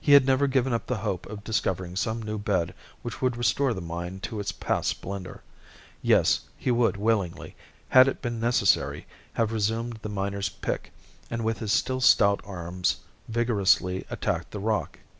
[0.00, 3.72] He had never given up the hope of discovering some new bed which would restore
[3.72, 5.44] the mine to its past splendor.
[6.02, 7.54] Yes, he would willingly,
[7.90, 10.90] had it been necessary, have resumed the miner's pick,
[11.30, 14.98] and with his still stout arms vigorously attacked the rock.